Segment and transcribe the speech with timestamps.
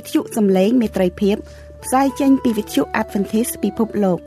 [0.00, 1.36] ទីនេះវិទ្យុសំឡេងមេត្រីភាព
[1.84, 4.18] ផ្សាយចេញពីវិទ្យុ Adventist ពិភពលោក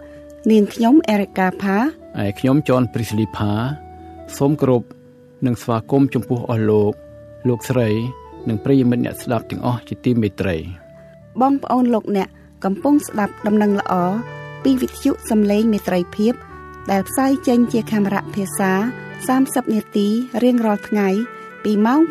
[0.51, 1.77] នាងខ្ញុំ Erica Pha
[2.19, 3.51] ហើយខ្ញុំ John Prisley Pha
[4.37, 4.83] សូមគោរព
[5.45, 6.93] និងស្វាគមន៍ចំពោះអស់លោក
[7.47, 7.89] លោកស្រី
[8.49, 10.57] និងប្រិយមិត្តអ្នកស្ដាប់ទាំងអស់ជាទីមេត្រី
[11.41, 12.29] បងប្អូនលោកអ្នក
[12.65, 13.93] កំពុងស្ដាប់ដំណឹងល្អ
[14.63, 16.33] ពីវិទ្យុសំឡេងមេត្រីភាព
[16.91, 18.71] ដែលផ្សាយចេញជាខេមរៈភាសា
[19.23, 20.07] 30នាទី
[20.43, 21.09] រៀងរាល់ថ្ងៃ
[21.63, 22.01] ពីម៉ោង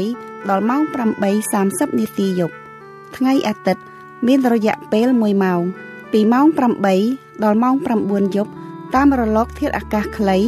[0.00, 0.82] 8ដល់ម៉ោង
[1.40, 2.54] 8:30នាទីយប់
[3.16, 3.82] ថ្ងៃអាទិត្យ
[4.26, 5.60] មានរយៈពេល1ម៉ោង
[6.12, 6.46] ពីម៉ោង
[6.96, 7.74] 8ដល់ម៉ោង
[8.06, 8.50] 9យប់
[8.94, 10.38] តាមរលកធាតុអាកាសខ្លី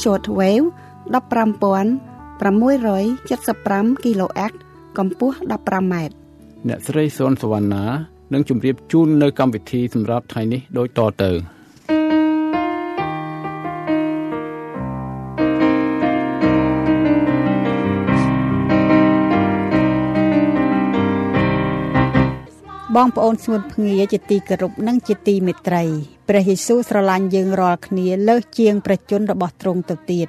[0.00, 0.66] short wave
[1.12, 4.52] 15675 kHz
[4.98, 6.14] កម្ពស់15ម៉ែត្រ
[6.68, 7.84] អ្នកស្រីសុនសវណ្ណា
[8.32, 11.30] នឹងជម្រាបជូននៅកម្មវិធីសម្រាប់ថ្ងៃនេះដូចតទៅ
[22.98, 25.84] បងប្អូនស្ងួនភ្ងាជាទីគោរពនិងជាទីមេត្រី
[26.28, 30.28] ព្រះយេស៊ូវស្រឡាញ់យើងរាល់គ្នាលើសជាងព្រះជន្មរបស់ទ្រង់ទៅទៀត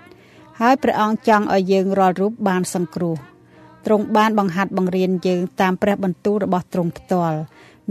[0.59, 3.15] ហើយព្រះអង្គចង់ឲ្យយើងរាល់រូបបានសង្គ្រោះ
[3.85, 7.37] ទ្រង់បានបង្ហាត់បង្រៀនយើងតាមព្រះបន្ទូលរបស់ទ្រង់ផ្ទាល់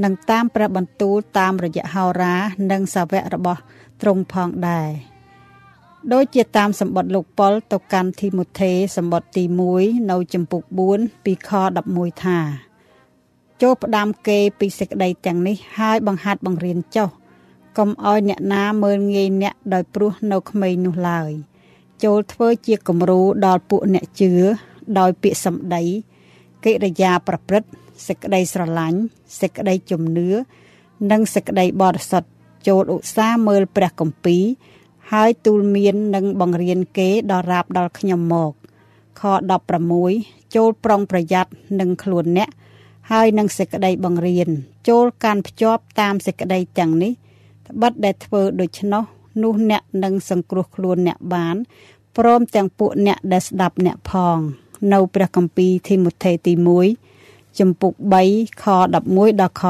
[0.03, 2.34] និងតាមព្រះបន្ទូលតាមរយៈហោរា
[2.70, 3.61] និងសាវករបស់
[4.00, 4.91] ទ្រង់ផងដែរ
[6.12, 9.45] ដោយជាតាមសម្បត្តិលោកប៉ុលទៅកាន់ធីម៉ូថេសម្បត្តិទី
[9.77, 10.62] 1នៅចំពុក
[10.95, 11.50] 4ពីខ
[11.89, 12.72] 11ថា
[13.63, 17.09] ចូលផ្ដាំគេពីសេចក្តីទាំងនេះហើយបង្ហាត់បង្រៀនចុះ
[17.79, 21.31] កុំឲ្យអ្នកណាមើលងាយអ្នកដោយព្រោះនៅក្មេងនោះឡើយ
[22.05, 24.33] ចូលធ្វើជាគំរូដល់ពួកអ្នកជឿ
[24.99, 25.83] ដោយពាក្យសម្ដី
[26.65, 27.69] កិរិយាប្រព្រឹត្ត
[28.06, 28.99] សេចក្តីស្រឡាញ់
[29.41, 30.28] សេចក្តីជំនឿ
[31.11, 32.28] និងសេចក្តីបរិសុទ្ធ
[32.69, 34.45] ចូលឧស្សាហ៍មើលព្រះគម្ពីរ
[35.12, 38.53] ហើយទូលមាននឹងបង្រៀនគេដល់រាបដល់ខ្ញុំមក
[39.21, 39.22] ខ
[39.89, 42.51] 16ចូលប្រុងប្រយ័ត្ននឹងខ្លួនអ្នក
[43.12, 44.49] ហើយនឹងសេចក្តីបង្រៀន
[44.89, 47.12] ចូលកាន់ភ្ជាប់តាមសេចក្តីទាំងនេះ
[47.69, 49.05] ត្បិតដែលធ្វើដូច្នោះ
[49.43, 51.56] នោះអ្នកនឹងសង្គ្រោះខ្លួនអ្នកបាន
[52.17, 54.39] ព្រមទាំងពួកអ្នកដែលស្ដាប់អ្នកផង
[54.93, 56.53] នៅព្រះគម្ពីរធីម៉ូថេទី
[57.06, 57.93] 1ចំពុក
[58.28, 59.62] 3ខ11ដល់ខ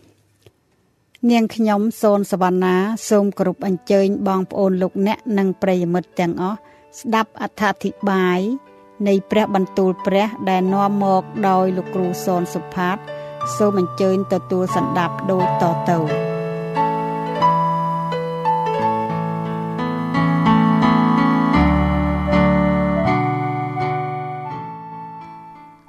[0.00, 2.76] 16នាងខ្ញុំសូនសវណ្ណា
[3.08, 6.58] សូមគោរពអញ្ជើញបងប្អូនលោកអ្នកនិងប្រិយមិត្តទាំងអស់
[7.00, 8.40] ស្ដាប់អត្ថាធិប្បាយ
[9.08, 12.96] នៃព្រះបន្ទូលព្រះដែលនាំមកដោយលោកគ្រូសនសុផាត
[13.56, 15.98] សូមអញ្ជើញទទួលសន្តាប់ដូចតទៅ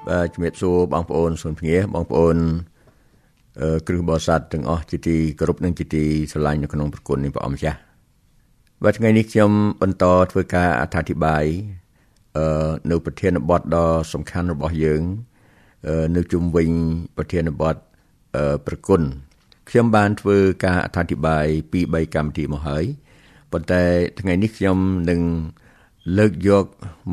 [0.08, 2.38] បាទជំរាបសួរបងប្អូនសុនភ្ងាបងប្អូន
[3.88, 7.78] គ្រឹះបរិស័ទទាំងអស់ជាទីគោរពនិងជាទីស្រឡាញ់នៅក្នុងប្រគុណនៃព្រះអម្ចាស់
[8.84, 9.52] បាទថ្ងៃនេះខ្ញុំ
[9.82, 11.46] បន្តធ្វើការអត្ថាធិប្បាយ
[12.92, 15.02] នៅប្រធានបទដ៏សំខាន់របស់យើង
[16.16, 16.70] នៅជុំវិញ
[17.18, 17.76] ប្រធានបទ
[18.68, 19.02] ប្រគុណ
[19.70, 22.86] ខ្ញុំបានធ្វើការអធិប្បាយពី3កម្មវិធីមកហើយ
[23.52, 23.84] ប៉ុន្តែ
[24.20, 24.78] ថ្ងៃនេះខ្ញុំ
[25.10, 25.22] នឹង
[26.18, 26.66] លើកយក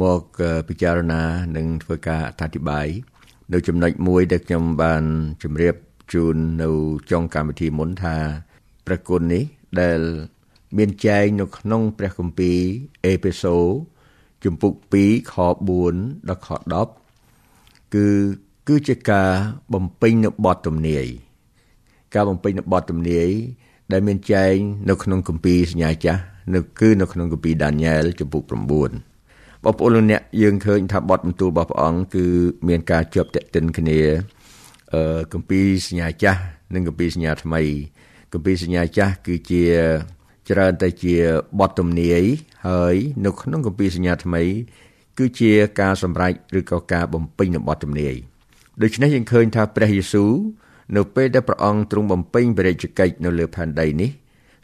[0.03, 0.22] មក
[0.69, 1.22] ពិចារណា
[1.56, 2.87] និងធ្វើការអធិប្បាយ
[3.53, 5.03] នៅចំណុចមួយដែលខ្ញុំបាន
[5.43, 5.75] ជម្រាប
[6.12, 6.71] ជូននៅ
[7.11, 8.16] ចុងកម្មវិធីមុនថា
[8.87, 9.44] ព្រះគុណនេះ
[9.81, 10.00] ដែល
[10.77, 12.59] មានចែងនៅក្នុងព្រះគម្ពីរ
[13.06, 13.56] អេពីសូ
[14.44, 15.34] ជំពូក2ខ
[15.78, 16.48] 4ដល់ខ
[17.16, 18.06] 10គឺ
[18.69, 19.30] គឺជាការ
[19.72, 21.06] បំពេញនៅបទទំនាយ
[22.14, 23.31] ការបំពេញនៅបទទំនាយ
[23.92, 24.54] ដែលមានចែង
[24.91, 26.20] នៅក្នុងគម្ពីរសញ្ញាចាស់
[26.54, 32.26] នៅគឺនៅក្នុងគម្ពីរដានីយ៉ែលជំពូក9បងប្អូនលោកអ្នកយើងឃើញថាបទបន្ទូលរបស់ព្រះអង្គគឺ
[32.69, 33.98] មានការជាប់តេតិនគ្នា
[34.94, 36.41] អឺគម្ពីរសញ្ញាចាស់
[36.75, 37.62] និងគម្ពីរសញ្ញាថ្មី
[38.32, 39.62] គម្ពីរសញ្ញាចាស់គឺជា
[40.50, 41.14] ច្រើនតែជា
[41.60, 42.22] បទទំនាយ
[42.69, 44.43] ហើយនៅក្នុងគម្ពីរសញ្ញាថ្មី
[45.19, 48.14] គឺជាការសម្រេចឬក៏ការបំពេញនៃបទទំនាយ
[48.82, 50.32] ដូច្នេះយើងឃើញថាព្រះយេស៊ូវ
[50.96, 54.11] នៅពេលដែលព្រះអង្គទ្រង់បំពេញបរិជ្ជកិច្ចនៅលើផែនដីនេះ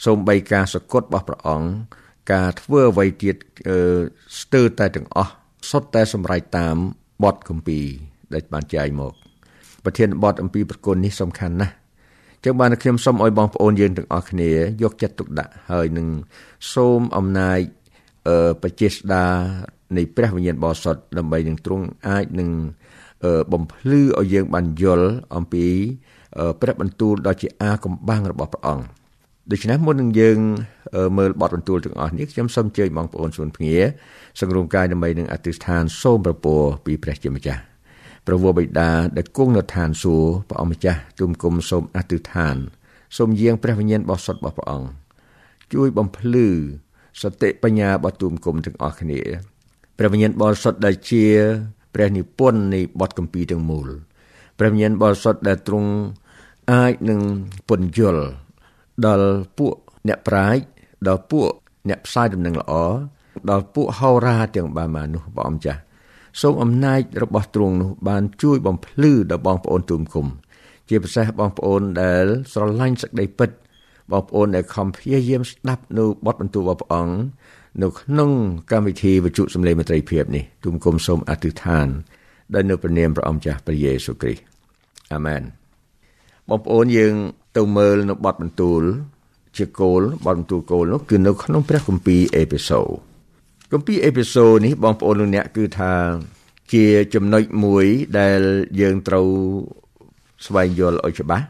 [0.04, 1.68] សូម្បីការសគត់របស់ព្រះអង្គ
[2.32, 3.36] ការធ្វើអ្វីទៀត
[4.40, 5.32] ស្ទើរតែទាំងអស់
[5.70, 6.76] សុទ្ធតែសម្រេចតាម
[7.24, 7.84] បទគម្ពីរ
[8.34, 9.12] ដែលបានចែងមក
[9.84, 11.74] ប្រធានបទអំពីប្រគុណនេះសំខាន់ណាស់
[12.44, 14.50] ចឹងបានខ្ញុំសូមឲ្យបងប្អូនយើងទាំងអស់គ្នា
[14.82, 16.06] យកចិត្តទុកដាក់ហើយនឹង
[16.72, 17.60] សូមអំណាច
[18.28, 19.26] អឺបជាស្ដា
[19.96, 22.50] នៃព្រះវិញ្ញាណបរិសុទ្ធដើម្បីនឹងទ្រង់អាចនឹង
[23.52, 25.66] បំភ្លឺឲ្យយើងបានយល់អំពី
[26.60, 28.84] ព្រះបន្ទូលដ៏ជាអាកំបាំងរបស់ព្រះអង្គ
[29.50, 30.38] ដូច្នេះមុននឹងយើង
[31.18, 33.76] មើលបទបន្ទូលទាំងអស់នេះខ្ញុំសូមអញ្ជើញបងប្អូនសុនភ្ងា
[34.40, 36.54] សង្រួមកាយដើម្បីនឹងអធិដ្ឋានសូមប្រពោ
[36.86, 37.77] ពីព្រះជាម្ចាស់ព្រះ
[38.36, 42.56] វរបិតាដែលគង់នៅឋានសួគ៌ព្រះអម្ចាស់ទុំគុំសូមអធិដ្ឋាន
[43.16, 44.88] សូមយាងព្រះវិញ្ញាណបរិសុទ្ធរបស់ព្រះអង្គ
[45.74, 46.46] ជួយបំភ្លឺ
[47.22, 49.20] សតិបញ្ញារបស់ទុំគុំទាំងអស់គ្នា
[49.98, 51.24] ព្រះវិញ្ញាណបរិសុទ្ធដែលជា
[51.94, 53.88] ព្រះនិពន្ធនៃបទកម្ពីទាំងមូល
[54.58, 55.90] ព្រះវិញ្ញាណបរិសុទ្ធដែលទ្រង់
[56.72, 57.20] អាចនឹង
[57.68, 58.24] ពន្យល់
[59.06, 59.28] ដល់
[59.58, 59.74] ពួក
[60.08, 60.62] អ្នកប្រាជ្ញ
[61.08, 61.48] ដល់ពួក
[61.88, 62.72] អ្នកផ្សាយដំណឹងល្អ
[63.50, 65.80] ដល់ពួកហោរាទាំងបានមកនោះព្រះអង្គចាស់
[66.40, 70.26] សូមអំណាចរបស់ទ្រង់នោះបានជួយបំភ្លឺដល់បងប្អូនទូមគុំ
[70.88, 73.50] ជាពិសេសបងប្អូនដែលស្រឡាញ់សេចក្តីពិត
[74.12, 77.16] បងប្អូនដែលខំព្យាយាមស្ដាប់នៅបទបន្ទូលរបស់ព្រះអង្គ
[77.82, 78.30] នៅក្នុង
[78.72, 81.86] កម្មវិធីវិទ្យុសំឡេងមេត្រីភាពនេះទូមគុំសូមអធិដ្ឋាន
[82.54, 84.42] ដោយនៅព្រះនាមព្រះអង្គចាស់ព្រះយេស៊ូវគ្រីស្ទ
[85.14, 85.42] អាមែន
[86.48, 87.14] បងប្អូនយើង
[87.56, 88.82] ទៅមើលនៅបទបន្ទូល
[89.56, 93.07] ជាគោលបទបន្ទូលគោលនោះគឺនៅក្នុងព្រះគម្ពីរអេពីសូត
[93.72, 95.92] គម្ពីរអេពីសូតនេះបងប្អូនលោកអ្នកគឺថា
[96.72, 96.84] ជា
[97.14, 97.86] ចំណុចមួយ
[98.18, 98.40] ដែល
[98.80, 99.28] យើងត្រូវ
[100.46, 101.46] ស្វែងយល់ឲ្យច្បាស់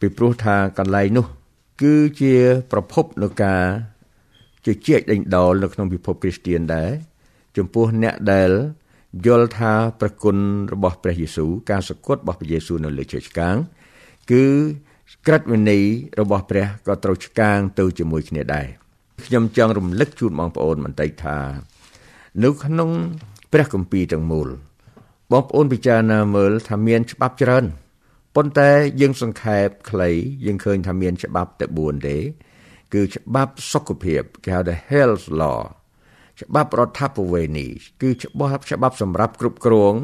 [0.00, 1.26] ពីព្រោះថាកន្លែងនោះ
[1.82, 2.34] គឺជា
[2.72, 3.62] ប្រភពនៃការ
[4.66, 6.90] ជជែកដេញដោលនៅក្នុងពិភពគ្រីស្ទានដែរ
[7.56, 8.50] ចំពោះអ្នកដែល
[9.26, 10.36] យល់ថាប្រគុណ
[10.72, 13.56] របស់ព្រះយេស៊ូវការសគត់របស់ព្រះយេស៊ូវនៅលើជើងឆ្កាង
[14.30, 14.44] គឺ
[15.26, 15.84] ក្រិតវិន័យ
[16.20, 18.79] របស់ព្រះក៏ត្រូវឆ្កាងទៅជាមួយគ្នាដែរ
[19.26, 21.38] ខ្ញុំចង់រំលឹកជូនបងប្អូនបន្តិចថា
[22.42, 22.90] នៅក្នុង
[23.52, 24.48] ព្រះគម្ពីរទាំងមូល
[25.32, 27.64] បងប្អូនពិចារណាមើលថាមានច្បាប់ច្រើន
[28.36, 28.70] ប៉ុន្តែ
[29.00, 30.10] យើងសង្ខេបខ្លី
[30.46, 32.16] យើងឃើញថាមានច្បាប់តែ4ទេ
[32.94, 35.60] គឺច្បាប់សុខភាពគេហៅថា health law
[36.40, 37.66] ច្បាប់រដ្ឋាភិវេនី
[38.02, 39.94] គឺច្បាប់ច្បាប់សម្រាប់គ្រប់គ្រង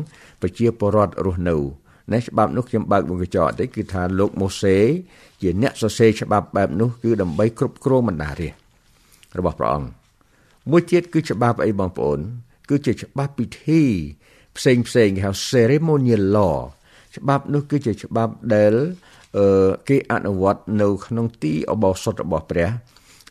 [0.41, 1.57] ប្រជាពលរដ្ឋរស់នៅ
[2.13, 4.77] នេះច្បាប់នោះខ្ញុំបើកវងកញ្ចក់តិចគឺថាលោកម៉ូសេ
[5.43, 8.66] ជាអ្នកសរសេរច្បាប់បែបនោះគឺដើម្បីគ្រប់គ្រងបណ្ដារាជ
[9.39, 9.89] របស់ព្រះអង្គ
[10.71, 12.21] មួយទៀតគឺច្បាប់អីបងប្អូន
[12.71, 13.83] គឺជាច្បាប់ពិធី
[14.57, 16.57] ផ្សេងផ្សេងគេហៅ ceremonial law
[17.17, 18.75] ច្បាប់នោះគឺជាច្បាប់ដែល
[19.89, 22.71] គេអនុវត្តនៅក្នុងទីអបោសុតរបស់ព្រះ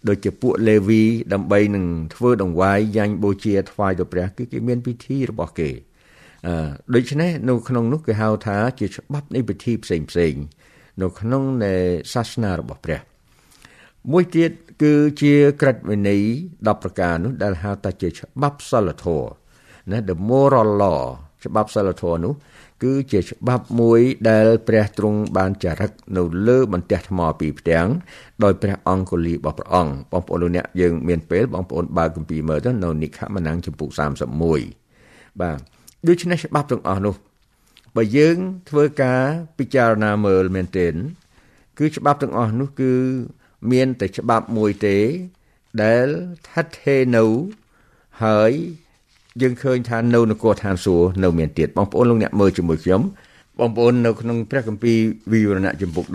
[0.07, 1.03] ដូចជាពួកលេវី
[1.33, 5.69] ដើម្បីនឹងធ្វើដង្វាយយ៉ាញ់បូជាថ្វាយទៅព្រះគឺគេមានពិធីរបស់គេ
[6.47, 10.33] អឺដូច្នេះនៅក្នុងនោះគេហៅថាជាច្បាប់នៃពិធីផ្សេងផ្សេង
[11.01, 11.73] នៅក្នុងនៃ
[12.13, 12.99] សាសនារបស់ព្រះ
[14.11, 16.21] មួយទៀតគឺជាក្រឹតវិន័យ
[16.53, 19.29] 10ប្រការនោះដែលហៅថាជាច្បាប់សិលធម៌
[19.91, 21.01] ណា the moral law
[21.45, 22.33] ច្បាប់សិលធម៌នោះ
[22.83, 23.99] គឺជាច្បាប់មួយ
[24.29, 27.87] ដែលព្រះទ្រង់បានចារឹកនៅលើបន្ទះថ្មពីផ្ទាំង
[28.43, 33.89] ដោយព្រះអង្គគលីរបស់ព្រះអង្គបងប្អូនលោកអ្នកយើងមានពេលបងប្អូនបើកគម្ពីរមើលទៅនៅនិខមណាំងចំពុក
[34.65, 35.59] 31បាទ
[36.07, 37.15] ដូច្នេះច្បាប់ទាំងអស់នោះ
[37.95, 38.37] បើយើង
[38.69, 39.23] ធ្វើការ
[39.57, 40.93] ពិចារណាមើលមែនទែន
[41.79, 42.91] គឺច្បាប់ទាំងអស់នោះគឺ
[43.71, 44.97] មានតែច្បាប់មួយទេ
[45.83, 47.25] ដែលស្ថិតថេរនៅ
[48.23, 48.51] ហើយ
[49.41, 53.01] យើងឃើញថានៅនគរឋានសួគ៌នៅមានទៀតបងប្អូនលោកអ្នកមើលជាមួយខ្ញុំ
[53.59, 54.97] បងប្អូននៅក្នុងព្រះគម្ពីរ
[55.31, 56.05] វិវរណៈចំពុក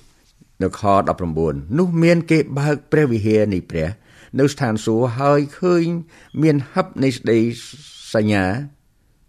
[0.00, 0.82] 11នៅខ
[1.30, 3.88] 19នោះមានគេបើកព្រះវិហារនៃព្រះ
[4.38, 5.84] នៅស្ថានសួគ៌ហើយឃើញ
[6.42, 7.38] មានហឹបនៃស្ដី
[8.14, 8.44] សញ្ញា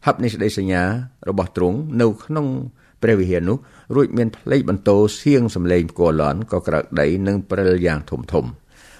[0.06, 0.81] ហឹបនៃស្ដីសញ្ញា
[1.30, 2.48] របស់ទ្រង់នៅក្នុង
[3.03, 3.57] ព្រះវិហារនោះ
[3.95, 8.45] រួចមានផ្លេកបន្ទោសៀងសំឡេងគួរលន់ក៏ក្រៅដីនិងព្រិលយ៉ាងធំធំ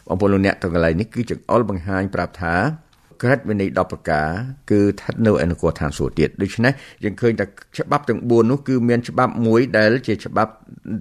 [0.08, 2.56] បងប្អូនលោកអ្នកទាំងកន្លែងនេះគឺចង្អុលបង្ហាញប្រាប់ថា
[3.22, 4.30] ក្រឹតវិន័យ10ប្រការ
[4.72, 6.74] គឺស្ថិតនៅឯនគរឋានសួគ៌ទៀតដូច្នេះ
[7.04, 7.46] យើងឃើញថា
[7.78, 10.52] ច្បាប់ទាំង4នោះគឺមានច្បាប់មួយដែលជាច្បាប់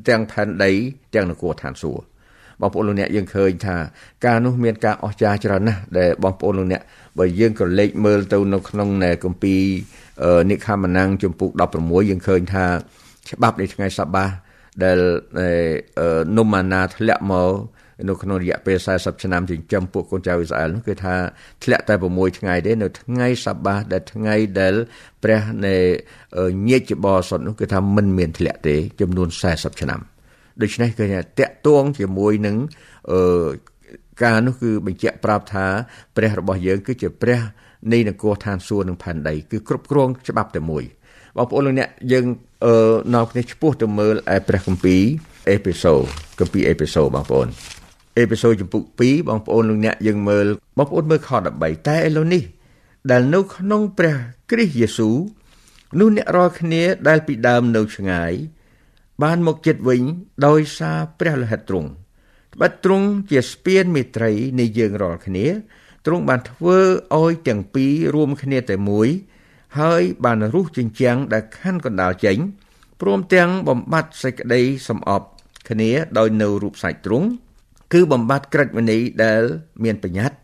[0.09, 0.73] ទាំងផែនដី
[1.15, 2.16] ទាំងនគរឋានសួគ៌
[2.61, 3.77] បងប្អូនលោកអ្នកយើងឃើញថា
[4.25, 6.83] ការនោះមានការអស្ចារ្យច្រើនណាស់ដែលបងប្អូនលោកអ្នក
[7.19, 8.89] បើយើងក៏លេខមើលទៅនៅក្នុង
[9.25, 9.61] គម្ពីរ
[10.51, 12.65] និខមណាំងជំពូក16យើងឃើញថា
[13.31, 14.27] ច្បាប់នៃថ្ងៃសបា
[14.83, 14.99] ដែល
[16.37, 17.53] នុំម៉ាណាធ្លាក់មក
[18.09, 21.15] នៅក្នុងរយៈពេល40ឆ្នាំចិញ្ចឹមពួកកូនចៅអ៊ីស្រាអែលនោះគឺថា
[21.65, 24.75] ធ្លាក់តែ6ថ្ងៃទេនៅថ្ងៃសបាដែលថ្ងៃដែល
[25.23, 25.75] ព្រះនៃ
[26.69, 30.01] ញាតិបរសុទ្ធនោះគឺថាមិនមានធ្លាក់ទេចំនួន40ឆ្នាំ
[30.63, 31.05] ដូច្នេះគឺ
[31.41, 32.57] តាក់ទងជាមួយនឹង
[33.11, 33.49] អឺ
[34.23, 35.67] ការនោះគឺបញ្ជាក់ប្រាប់ថា
[36.17, 37.41] ព្រះរបស់យើងគឺជាព្រះ
[37.93, 40.85] នៃនគរឋានសួគ៌និងផែនដីគឺគ្រប់គ្រងច្បាប់តែមួយ
[41.37, 42.27] បងប្អូនលោកអ្នកយើង
[42.65, 45.03] អឺនាំគ្នាឆ្ពោះទៅមើលឯព្រះគម្ពីរ
[45.51, 45.95] អេពីសូ
[46.39, 47.49] គម្ពីរអេពីសូបងប្អូន
[48.19, 50.47] អេពីសូតចំពុក2បងប្អូនលោកអ្នកយើងមើល
[50.79, 52.43] បងប្អូនមើលខ13តែឥឡូវនេះ
[53.11, 54.17] ដែលនៅក្នុងព្រះ
[54.51, 55.17] គ្រីស្ទយេស៊ូវ
[56.01, 58.33] នោះអ្នករាល់គ្នាដែលពីដើមនៅឆ្ងាយ
[59.23, 60.03] បានមកចិត្តវិញ
[60.47, 61.89] ដោយសារព្រះលិខិតទ្រង់
[62.55, 65.47] ត្បិតទ្រង់ជាស្ពានមេត្រីនៃយើងរាល់គ្នា
[66.07, 66.79] ទ្រង់បានធ្វើ
[67.21, 69.09] ឲ្យទាំងពីររួមគ្នាតែមួយ
[69.81, 72.39] ហើយបានរុះជញ្ជាំងដែលខាន់កណ្ដាលចេញ
[73.01, 75.27] ព្រមទាំងបំបត្តិសេចក្តីសំអប់
[75.69, 77.29] គ្នាដោយនៅរូបសាច់ទ្រង់
[77.93, 79.43] គឺបំបត្តិក្រិតវិន័យដែល
[79.85, 80.37] មានបញ្ញត្តិ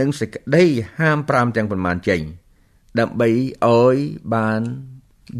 [0.00, 0.64] និងសេចក្តី
[0.98, 2.20] ហាម5ទាំងប៉ុន្មានចេញ
[2.98, 3.28] ដើម្បី
[3.66, 3.96] ឲ្យ
[4.34, 4.60] បាន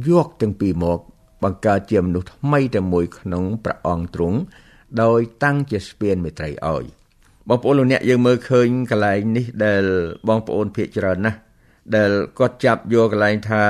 [0.08, 1.00] យកទាំងពីរមក
[1.42, 4.38] បង្កើតជាមនុស្សថ្មីតែមួយក្នុងព្រះអង្គទ្រង់
[5.02, 6.84] ដោយតាំងជាស្ពានមេត្រីឲ្យ
[7.48, 9.82] បងប្អូនលោកអ្នកយើងមើលឃើញកន្លែងនេះដែល
[10.28, 11.38] បងប្អូនភាកច្រើនណាស់
[11.96, 13.62] ដែលគាត់ចាប់យកកន្លែងថា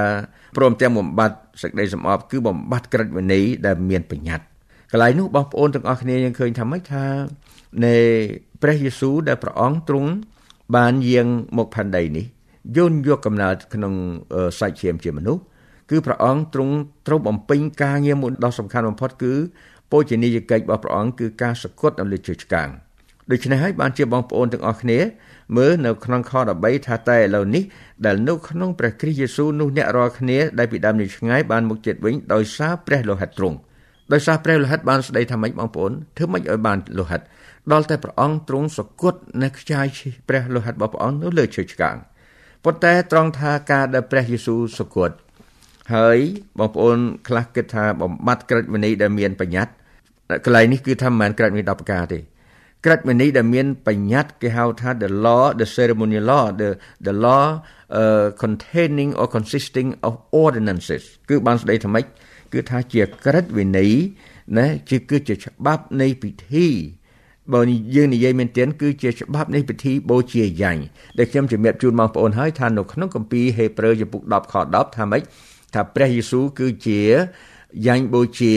[0.56, 4.46] ព្រមទាំងបំបត្តិសេចក្តីសម្អប់គឺបំបត្តិក្រិតវិន័យដែលមានបញ្ញត្តិ
[4.92, 7.04] កន្លែងនោះបងប្អូនទាំងអស់គ្នាយើងឃើញថាម៉េចថា
[7.84, 7.96] នៃ
[8.62, 10.10] ព្រះយេស៊ូវដែលព្រះអង្គទ្រង់
[10.76, 12.26] បានយាងមកផែនដីនេះ
[12.76, 13.94] យន់យកកំណើតក្នុង
[14.58, 15.42] សាច់ឈាមជាមនុស្ស
[15.90, 16.74] គឺព្រះអង្គទ្រង់
[17.06, 19.34] ត្រូវបំពេញការងារមួយដ៏សំខាន់បំផុតគឺ
[19.90, 22.68] ពោជនីយកិច្ចរបស់ព្រះអង្គគឺការសគត់នៅលើជើងឆ្កាង
[23.30, 24.98] ដូច្នេះហើយបានជាបងប្អូនទាំងអស់គ្នា
[25.56, 27.64] មើលនៅក្នុងខ13ថាតែឥឡូវនេះ
[28.06, 33.56] ដែលនៅក្នុងព្រះគ្រីស្ទយេស៊ូវនោះអ្នករាល់គ្នាដែលពីដើមនេះឆ្ងាយបានមកចិត្តវិញដោយសារព្រះលោហិតទ្រង់
[34.12, 37.20] ដោយសារព្រះលោហិតបានស្ដីថាម៉េចបងប្អូនធ្វើម៉េចឲ្យបានលោហិត
[37.72, 39.86] ដល់តែព្រះអង្គទ្រង់សគត់នៅខ្ចាយ
[40.28, 41.96] ព្រះលោហិតរបស់ព្រះអង្គនៅលើជើងឆ្កាង
[42.64, 45.16] ប៉ុន្តែត្រង់ថាការដែលព្រះយេស៊ូវសគត់
[45.94, 46.18] ហើយ
[46.58, 49.72] បងប្អូនខ្លះគិតថាបំបត្តិក្រិតវិន័យដែលមានបញ្ញត្តិ
[50.44, 52.20] កន្លែងនេះគឺថាមិនមែនក្រិតវិន័យ10ប្រការទេ
[52.84, 56.68] ក្រិតវិន័យដែលមានបញ្ញត្តិគេហៅថា the law the ceremonial law the
[57.06, 57.46] the law
[58.00, 60.12] uh, containing or consisting of
[60.44, 62.04] ordinances គឺបានស្ដីថាម៉េច
[62.52, 63.92] គឺថាជាក្រិតវិន័យ
[64.58, 66.68] ណាជាគឺជាច្បាប់នៃពិធី
[67.54, 67.60] បើ
[67.94, 70.82] យើងនិយាយមែនទែនគឺជាច្បាប់នៃពិធីបូជាយ៉ាញ់
[71.18, 75.22] ដែលខ្ញុំជំរាបជូនបងប្អូនហើយថានៅក្នុងគម្ពីរហេព្រើរចំពុក10ខ10ថាម៉េច
[75.76, 77.00] ថាព្រះយេស៊ូវគឺជា
[77.86, 78.56] យ៉ាញ់បូជា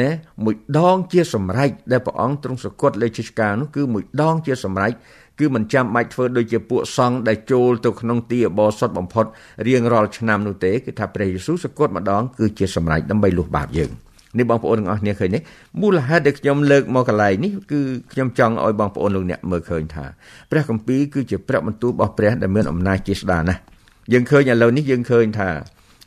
[0.00, 0.08] ណា
[0.44, 4.92] មួយដងជាសម្រេចដែលព្រះអង្គទ្រង់សគត់លើជិឆ្កានោះគឺមួយដងជាសម្រេច
[5.38, 9.26] គឺមិនចាំបាច់ធ្វើដូចជាពួកសង្ឃដែលចូលទៅក្នុងទីអបសុតបំផុត
[9.66, 13.90] រៀងរាល់ឆ្នាំនោះទេគឺថាព្រះយេស៊ូវសគត់ម្ដងគឺជាសម្រេចដើម្បីលុះបាបយើង
[14.38, 15.42] នេះបងប្អូនទាំងអស់គ្នាឃើញនេះ
[15.80, 17.80] មូលហេតុដែលខ្ញុំលើកមកកន្លែងនេះគឺ
[18.12, 20.04] ខ្ញុំចង់ឲ្យបងប្អូនលោកអ្នកមើលឃើញថា
[20.50, 23.60] ព្រះគម្ពីរគឺជាព្រះបន្ទូលរបស់ព្រះដែលមានអំណាចជាស្ដាណាស់
[24.12, 25.48] យើងឃើញឥឡូវនេះយើងឃើញថា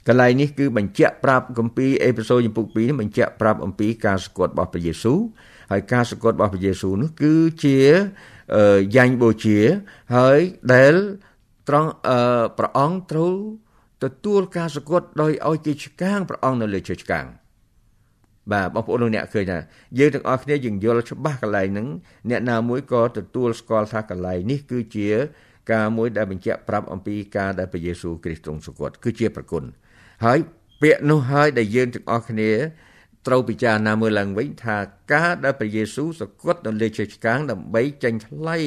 [0.07, 5.19] កន្លែងនេះគឺបញ្ជាក់ប្រាប់គម្ពីរអេពីសូតចំពុក2នេះបញ្ជាក់ប្រាប់អំពីការសគត់របស់ព្រះយេស៊ូវ
[5.71, 7.77] ហើយការសគត់របស់ព្រះយេស៊ូវនោះគឺជា
[8.95, 9.59] យ៉ាញ់បូជា
[10.15, 10.39] ហើយ
[10.73, 10.93] ដែល
[11.67, 11.89] ត្រង់
[12.57, 13.33] ព្រះអង្គត្រូវ
[14.03, 17.25] ទទួលការសគត់ដោយឲ្យជាឆ្កាងព្រះអង្គនៅលើជើងឆ្កាង
[18.51, 19.59] បាទបងប្អូនលោកអ្នកឃើញថា
[19.99, 21.87] យើងទាំងអស់គ្នាយើងយល់ច្បាស់កន្លែងហ្នឹង
[22.29, 25.09] អ្នកណាមួយក៏ទទួលស្គាល់ថាកន្លែងនេះគឺជា
[25.71, 29.63] ការមួយដែលបញ្ជាក់ប្រាប់អំពីការដែលព្រះយេស៊ូវគ្រីស្ទទ្រង់សគត់គឺជាប្រគុណ
[30.23, 30.39] ហើយ
[30.81, 32.51] ពាក្យនោះហើយដែលយើងទាំងអស់គ្នា
[33.27, 34.77] ត្រូវពិចារណាមើលឡើងវិញថា
[35.11, 38.57] ការដែលព្រះយេស៊ូវសគត់នៅលើជើងឆ្កាងដើម្បីចេញថ្លៃ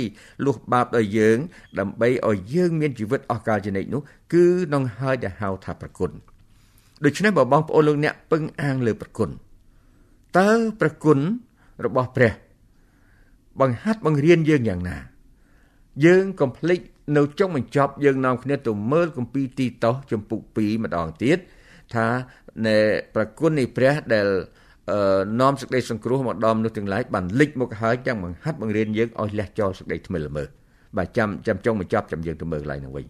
[0.44, 1.38] លុះបាបដល់យើង
[1.78, 6.10] ដើម្បីឲ្យយើងមានជីវិតអស់កលជានិច្ចនោះគឺនឹងហើយដែលហៅថាប្រគុណ
[7.04, 9.30] ដូច្នេះបើបងប្អូនលោកអ្នកពឹងអាងលើប្រគុណ
[10.38, 11.18] តើប្រគុណ
[11.84, 12.32] របស់ព្រះ
[13.60, 14.96] បង្ហាត់បង្រៀនយើងយ៉ាងណា
[16.04, 16.80] យើងកុំភ្លេច
[17.16, 21.38] នៅចុងបញ្ចប់យើងនាំគ្នាទៅមើលគម្ពីរទីតោសចំពុក2ម្ដងទៀត
[21.94, 22.06] ថា
[22.66, 22.76] នៅ
[23.14, 24.28] ប្រគុណនៃព្រះដែល
[25.40, 30.48] នាំសេចក្តីសង្គ្រោះមកដល់មនុស្សទាំងឡាយបានលិចមកហើយទាំងបង្ហាត់បង្រៀនយើងឲ្យលះចោលសេចក្តីថ្មិលល្មើស
[30.96, 33.06] បាទចាំចាំចុងបញ្ចប់ចាំយើងទៅមើលកន្លែងនោះវិញឥ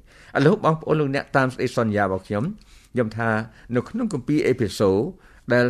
[0.47, 2.45] ឡូវបងប្អូនលោកអ្នកតាមសេចក្តីសន្យារបស់ខ្ញុំ
[2.93, 3.31] ខ្ញុំថា
[3.77, 4.91] នៅក្នុងគម្ពីរអេពីសូ
[5.53, 5.67] ដែល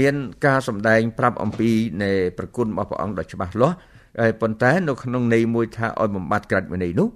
[0.00, 0.14] មាន
[0.46, 1.70] ការសម្ដែងប្រាប់អំពី
[2.02, 3.76] នៃប្រគុណរបស់ព្រះអង្គដ៏ច្បាស់លាស់
[4.20, 7.08] ហើយប៉ុន្តែនៅក្នុងន័យមួយថាឲ្យបំបត្តិក្រាច់វិន័យនោះ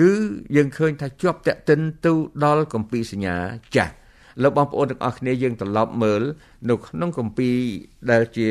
[0.00, 0.12] គឺ
[0.56, 2.12] យើងឃើញថាជាប់តេតិនទៅ
[2.44, 3.36] ដល់កម្ពីសញ្ញា
[3.76, 3.92] ចាស់
[4.42, 6.22] លោកបងប្អូនទាំងអស់គ្នាយើងត្រឡប់មើល
[6.70, 7.50] នៅក្នុងកម្ពី
[8.10, 8.48] ដែលជា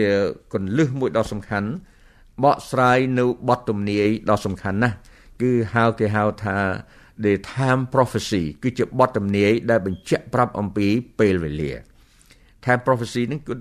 [0.54, 1.70] កੁੰលឹះមួយដ៏សំខាន់
[2.44, 4.96] បកស្រាយនៅបទទំនាយដ៏សំខាន់ណាស់
[5.42, 6.58] គឺហៅគេហៅថា
[7.24, 10.88] the time prophecy គឺជាបទទំនាយដែលបញ្ជាក់ប្រាប់អំពី
[11.20, 11.72] ពេលវេលា
[12.66, 13.54] time prophecy ហ្នឹងគឺ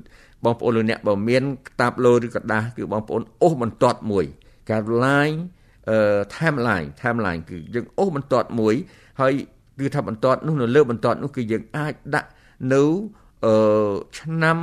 [0.44, 4.24] បងប្អូនលោកអ្នកបើមាន ក្តាប់លោឬក្រដាស់គឺបងប្អូនអូសបន្ទាត់មួយ
[4.70, 5.38] ការ line
[6.36, 8.74] timeline timeline គឺយើងអូសបន្ទាត់មួយ
[9.20, 9.32] ហើយ
[9.78, 12.28] គឺថាបន្ទាត់នោះនៅលើបន្ទាត់នោះគឺយើងអាចដាក់
[12.72, 12.82] នៅ
[13.46, 14.58] អឺឆ្នាំ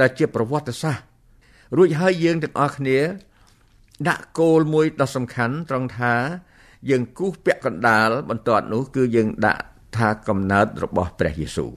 [0.00, 1.04] ដែលជាប្រវត្តិសាស្ត្រ
[1.76, 2.98] រួចហើយយើងទាំងអស់គ្នា
[4.08, 6.14] ដាក់គោលមួយដ៏សំខាន់ត្រង់ថា
[6.90, 9.62] យើងគូសពាក់កណ្ដាលបន្ទាត់នោះគឺយើងដាក់
[9.96, 11.76] ថាកំណើតរបស់ព្រះយេស៊ូវឥ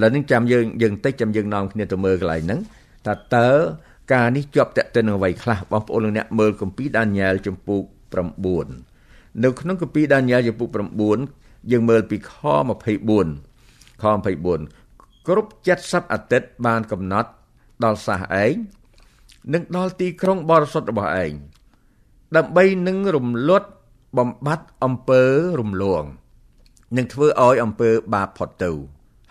[0.00, 2.60] ឡូវនេះចាំយើងយើងតិចចាំយើងនាំគ្នាទៅមើលកន្លែងហ្នឹង
[3.06, 3.50] ថាតើ
[4.12, 7.82] ការនេះជាប់តេតិននឹងអ្វីខ្លះបងប្អូនលោកអ្នកមើលគម្ពីរដានីយ៉ែលចំពុក
[8.62, 10.68] 9នៅក្នុងគម្ពីរដានីយ៉ែលចំពុក
[11.18, 14.04] 9យើងមើលពីខ24ខ
[14.40, 15.50] 24គ្រប់
[15.82, 17.30] 70អាទិត្យបានកំណត់
[17.84, 18.54] ដល់សះឯង
[19.52, 21.32] និងដល់ទីក្រុងបរិសុទ្ធរបស់ឯង
[22.36, 23.68] ដើម្បីនឹងរំលត់
[24.18, 25.22] បំបត្តិអំពើ
[25.60, 26.04] រំលង
[26.96, 28.72] នឹងធ្វើឲ្យអំពើបាបផុតទៅ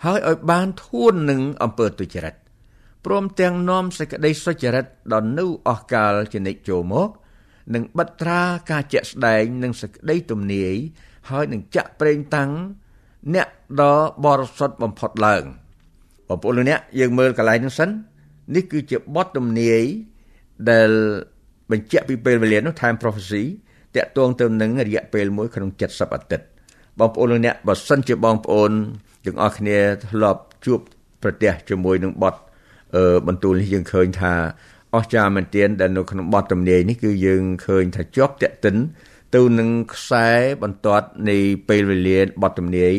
[0.04, 2.34] ហើយឲ្យបានធួននឹងអំពើទុច្ចរិត
[3.04, 7.08] ព្រមទាំងនាំសេចក្តីសុចរិតដល់នៅអស់កាលជានិច្ចចូលមក
[7.74, 8.40] នឹងបិទត្រា
[8.70, 10.74] ការជាក់ស្ដែងនិងសេចក្តីទំនាយ
[11.30, 12.50] ហើយនឹងចាក់ប្រេងតាំង
[13.34, 13.48] អ្នក
[13.80, 13.94] ដ៏
[14.24, 15.44] បរិសុទ្ធបំផុតឡើង
[16.28, 17.90] បងប្អូនលោកអ្នកយើងមើលកន្លែងនេះសិន
[18.54, 19.82] នេះគឺជាបទទំនាយ
[20.70, 20.90] ដែល
[21.70, 23.42] បញ្ជាក់ពីពេលវេលានោះ time prophecy
[23.96, 26.46] តាក់ទងទៅនឹងរយៈពេលមួយក្នុង70អាទិត្យ
[26.98, 28.70] បងប្អូនលោកអ្នកបើសិនជាបងប្អូន
[29.24, 29.78] ទាំងអស់គ្នា
[30.10, 30.80] ធ្លាប់ជួប
[31.22, 32.51] ប្រទះជាមួយនឹងបទអឺ
[33.26, 34.34] បន្ទូលនេះយើងឃើញថា
[34.94, 38.76] អស្ចារ្យមែនទែនដែលនៅក្នុងបទទំនាយនេះគឺយើងឃើញថាជាប់តាក់ទិន
[39.34, 40.28] ទៅនឹងខ្សែ
[40.62, 42.94] បន្ទាត់នៃពេលវេលាបទទំនាយ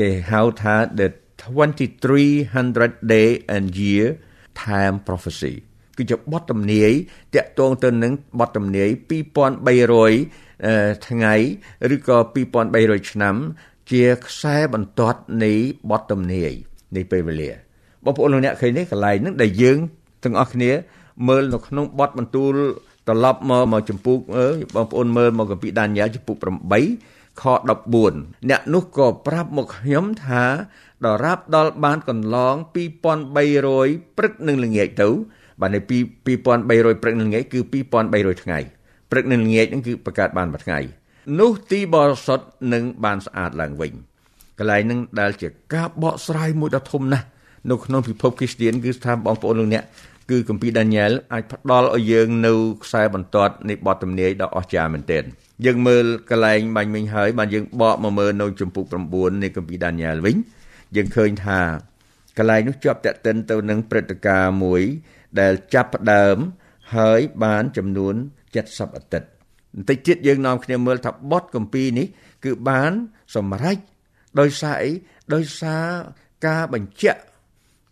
[0.00, 1.08] គេហៅថា the
[1.46, 4.06] 2300 day and year
[4.64, 5.54] time prophecy
[5.96, 6.90] គឺជាបទទំនាយ
[7.34, 8.88] តាក់ទងទៅនឹងបទទំនាយ
[9.78, 11.34] 2300ថ្ងៃ
[11.94, 12.18] ឬក៏
[12.64, 13.36] 2300ឆ្នាំ
[13.90, 15.52] ជាខ្សែបន្ទាត់នៃ
[15.90, 16.52] បទទំនាយ
[16.96, 17.65] នៃពេលវេលា
[18.06, 19.78] បងប្អូនលោកអ្នកឃើញនេះកន្លែងហ្នឹងដែលយើង
[20.24, 20.70] ទាំងអស់គ្នា
[21.28, 22.52] មើលនៅក្នុងបទបន្ទូល
[23.08, 24.16] ត្រឡប់មកមកចម្ពោះ
[24.74, 27.44] បងប្អូនមើលមកកាពីដានីយ៉ែលចម្ពោះ8ខ
[28.00, 30.44] 14អ្នកនោះក៏ប្រាប់មកខ្ញុំថា
[31.04, 32.54] ដរាបដល់បានកន្លង
[33.36, 35.08] 2300ព្រឹកនឹងល្ងាចទៅ
[35.60, 37.60] បាទនៅ2300ព្រឹកនឹងល្ងាចគឺ
[38.02, 38.58] 2300ថ្ងៃ
[39.10, 40.78] ព្រឹកនឹងល្ងាចហ្នឹងគឺបង្កើតបានមួយថ្ងៃ
[41.40, 43.92] នោះទីបរិសុទ្ធនឹងបានស្អាតឡើងវិញ
[44.58, 47.26] កន្លែងហ្នឹងដែលជាការបកស្រាយមួយដ៏ធំណាស់
[47.70, 49.84] នៅក្នុងពិភពគ្រីស្ទានគឺថាបងប្អូនលោកអ្នក
[50.30, 52.52] គឺគម្ពីរដានីយ៉ែលអាចផ្ដល់ឲ្យយើងនៅ
[52.84, 55.24] ខ្សែបន្ទាត់នៃបទទំនាយដ៏អស្ចារ្យមែនទែន
[55.64, 60.36] យើងមើលកន្លែងបាញ់មិញហើយបានយើងបកមកមើលនៅចំពុក9នៃគម្ពីរដានីយ៉ែលវិញ
[60.96, 61.60] យើងឃើញថា
[62.38, 64.82] កន្លែងនោះជាប់តេតិនទៅនឹងព្រឹត្តិការណ៍មួយ
[65.40, 66.36] ដែលចាប់ផ្ដើម
[66.96, 68.14] ហើយបានចំនួន
[68.54, 69.28] 70អាទិត្យ
[69.74, 72.06] បន្តិចទៀតយើងនាំគ្នាមើលថាបទគម្ពីរនេះ
[72.44, 72.92] គឺបាន
[73.36, 73.78] សម្រេច
[74.40, 74.90] ដោយសារអី
[75.34, 75.86] ដោយសារ
[76.46, 77.20] ការបញ្ជាក់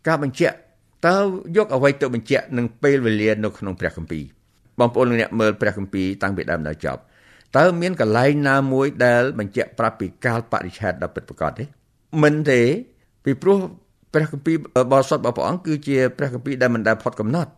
[0.07, 0.57] ការបញ្ជាក់
[1.07, 1.17] តើ
[1.57, 4.25] យកអ្វីទៅបញ្ជាក់នឹងពេលវេលានៅក្នុងព្រះគម្ពីរ
[4.79, 7.01] បងប្អូនអ្នកមើលព្រះគម្ពីរតាំងពីដើមដល់ចប់
[7.57, 11.65] តើមានកន្លែងណាមួយដែលបញ្ជាក់ប្រាប់ពីកាលបរិច្ឆេទដ៏ពិតប្រាកដទេ
[12.23, 12.61] មិនទេ
[13.25, 13.59] ពីព្រោះ
[14.15, 14.57] ព្រះគម្ពីរ
[14.93, 17.53] បរិសុទ្ធរបស់ព្រះអង្គគឺជាព្រះគម្ពីរដែលមិនដែលផុតកំណត់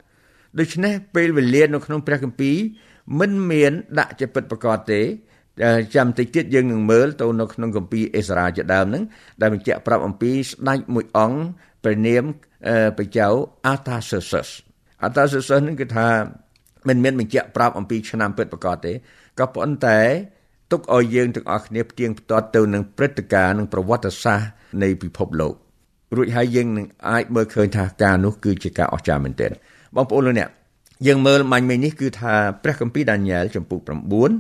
[0.59, 2.57] ដូច្នេះពេលវេលានៅក្នុងព្រះគម្ពីរ
[3.21, 5.01] មិនមានដាក់ជាពិតប្រាកដទេ
[5.95, 9.03] ចាំតិចទៀតយើងនឹងមើលទៅនៅក្នុងគម្ពីរអេសារ៉ាជាដើមហ្នឹង
[9.41, 11.39] ដែលបញ្ជាក់ប្រាប់អំពីស្ដេចមួយអង្គ
[11.85, 12.25] ព្រះនាម
[12.97, 13.27] ព្រះចៅ
[13.73, 14.51] Artaxerxes
[15.07, 16.09] Artaxerxes នឹងគឺថា
[16.89, 18.93] មិនមានបញ្ជាក់ប្រាប់អំពីឆ្នាំពិតប្រាកដទេ
[19.39, 19.99] ក៏ប៉ុន្តែ
[20.73, 24.49] ទុកឲ្យយើងទាំងអស់គ្នាផ្ទៀងផ្ទាត់ទៅនឹងព្រឹត្តិការណ៍និងប្រវត្តិសាស្ត្រ
[24.83, 25.55] នៃពិភពលោក
[26.17, 29.51] រួចហើយយើងនឹងអាចមើលឃើញថាការនោះគឺជាការអស្ចារ្យមែនទែន
[29.97, 30.51] បងប្អូនលោកអ្នក
[31.07, 33.81] យើងមើលមាញ់មិញនេះគឺថាព្រះគម្ពីរដានីយ៉ែលចំពុក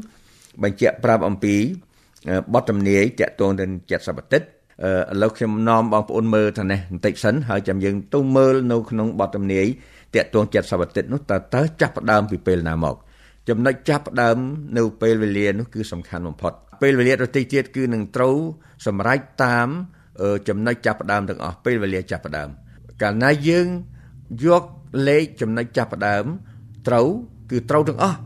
[0.00, 1.54] 9បញ្ជាក់ប្រាប់អំពី
[2.54, 4.46] បទទំនាយតាក់ទងទៅ70អាទិត្យ
[4.84, 4.88] ឥ
[5.22, 9.66] ឡូវខ្ញុំនាំបងប្អូនមើលថានេះបន្តិចសិនហើយចាំយើងទៅមើលនៅក្នុងបទទំនាយ
[10.14, 12.96] តាក់ទង70អាទិត្យនោះតើតើចាប់ផ្ដើមពីពេលណាមក
[13.48, 14.36] ចំណុចចាប់ផ្ដើម
[14.76, 18.36] នៅពេលវេលានោះគឺសំខាន់បំផុតពេលវេលាដទៃទៀតគឺនឹងត្រូវ
[18.86, 19.68] សម្រេចតាម
[20.48, 22.48] ចំណុចចាប់ផ្ដើមទាំងអស់ពេលវេលាចាប់ផ្ដើម
[23.02, 23.66] កាលណាយើង
[24.46, 24.62] យក
[25.08, 26.24] លេខចំណុចចាប់ផ្ដើម
[26.88, 27.06] ត្រូវ
[27.50, 28.18] គឺត្រូវទាំងអស់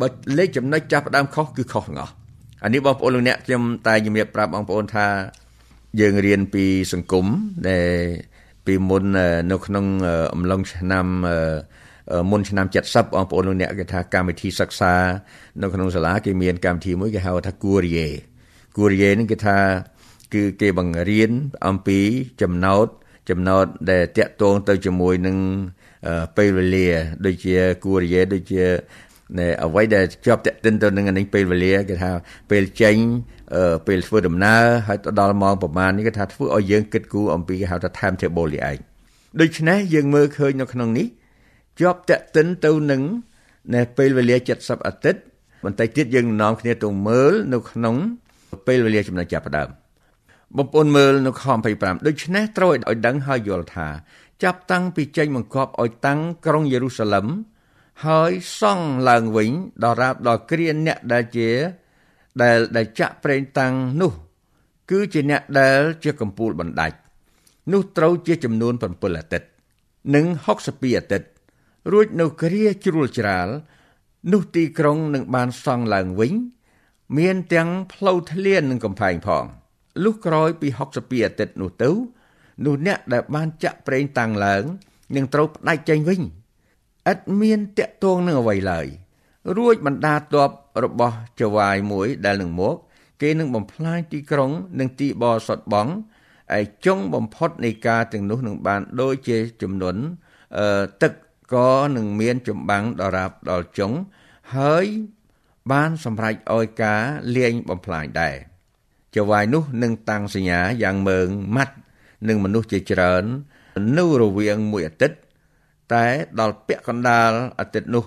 [0.00, 0.06] បើ
[0.38, 2.12] លេខចំណុចចាប់ផ្ដើមខុសគឺខុសទាំងអស់
[2.64, 5.06] អានេះបងប្អូនលោកអ្នកខ្ញុំតែជំរាបប្រាប់បងប្អូនថា
[6.00, 7.26] យើងរៀនពីសង្គម
[7.68, 7.90] ដែល
[8.66, 9.04] ពីមុន
[9.50, 9.84] នៅក្នុង
[10.34, 11.06] អំឡុងឆ្នាំ
[12.30, 14.94] មុនឆ្នាំ70បងប្អូនលោកអ្នកគេថាកម្មវិធីសិក្សា
[15.60, 18.08] នៅក្នុងសាលាគេមានកម្មវិធីមួយគេហៅថាគូរីយេ
[18.76, 19.58] គូរីយេនេះគេថា
[20.34, 21.30] គឺគេបង្រៀន
[21.66, 22.00] អំពី
[22.42, 22.86] ចំណោទ
[23.30, 25.36] ចំណោទដែលតាក់ទងទៅជាមួយនឹង
[26.36, 26.88] ពេលវេលា
[27.24, 28.64] ដូចជាគូរីយេដូចជា
[29.38, 32.10] នៅអ្វីដែលជាប់តាក់ទិនទៅនឹងនឹងពេលវេលាគេថា
[32.50, 32.96] ពេលចេញ
[33.86, 38.76] ពេលធ្វើដំណើរហើយទៅដល់ម៉ោងប្រហែលនេះគេថាធ្វើឲ្យយើងគិតគូរអំពីគេហៅថា time table នេះឯង
[39.40, 41.06] ដូច្នេះយើងមើលឃើញនៅក្នុងនេះ
[41.80, 43.02] ជាប់តាក់ទិនទៅនឹង
[43.74, 45.20] នៅពេលវេលា70អាទិត្យ
[45.64, 47.96] បន្តិចទៀតយើងនាំគ្នាទៅមើលនៅក្នុង
[48.66, 49.68] ពេលវេលាចំណុចចាប់ផ្ដើម
[50.56, 53.88] បងប្អូនមើលនៅខ25ដូច្នេះត្រូវឲ្យដឹងហើយយល់ថា
[54.42, 57.26] ចាប់តាំងពីចេញបង្គាប់ឲ្យតាំងក្រុងយេរូសាឡឹម
[58.06, 59.50] ហើយសង់ឡើងវិញ
[59.82, 61.50] ដល់រាបដល់គ្រាអ្នកដែលជា
[62.42, 64.12] ដែលដែលចាក់ប្រេងតាំងនោះ
[64.90, 66.96] គឺជាអ្នកដែលជាកម្ពូលបណ្ដាច់
[67.72, 68.84] នោះត្រូវជាចំនួន7
[69.18, 69.48] អាទិត្យ
[70.14, 70.26] និង
[70.62, 71.28] 62អាទិត្យ
[71.92, 73.48] រួចនៅគ្រាជ្រួលច្រាល
[74.32, 76.32] នោះទីក្រុងនឹងបានសង់ឡើងវិញ
[77.18, 79.44] មានទាំងផ្លូវធ្លាននិងកំផែងផង
[80.04, 81.90] លុះក្រោយពី62អាទិត្យនោះទៅ
[82.64, 84.64] នោះអ្នកដែលបានចាក់ប្រេងតាំងឡើង
[85.16, 86.22] នឹងត្រូវផ្ដាច់ចេញវិញ
[87.12, 88.86] ឥតមានតាក់ទងនឹងអ្វីឡើយ
[89.56, 90.50] រួចបណ្ដាទ័ព
[90.84, 92.76] របស់ចវាយមួយដែលនឹងមក
[93.20, 95.88] គេនឹងបំផ្លាញទីក្រុង និងទីបរសុតបង
[96.58, 99.96] ឯចុងបំផុតនៃការទាំងនោះនឹងបានដូចជាចំនួន
[100.58, 101.12] អឺទឹក
[101.52, 103.92] ក៏នឹងមានចម្បាំងដរាបដល់ចុង
[104.56, 104.84] ហើយ
[105.72, 107.02] បានសម្រេចឲ្យការ
[107.36, 108.36] លាញបំផ្លាញដែរ
[109.16, 111.74] ចវាយនោះនឹងតាំងសញ្ញាយ៉ាងមើងម៉ាត់
[112.28, 113.24] នឹងមនុស្សជាច្រើន
[113.96, 115.18] នៅរវាងមួយអាទិត្យ
[115.94, 116.06] តែ
[116.40, 117.30] ដល់ពាក់កណ្ដាល
[117.60, 118.04] អាទិត្យនោះ